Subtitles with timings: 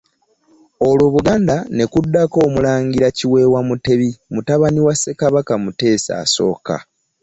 [0.87, 6.25] Olwo ku Buganda ne kuddako Omulangira Kiweewa Mutebi mutabani wa Ssekabaka Muteesa I.